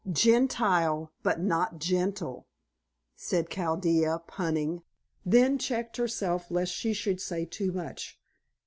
[0.11, 2.47] "Gentile but not gentle,"
[3.15, 4.81] said Chaldea punning,
[5.23, 8.19] then checked herself lest she should say too much.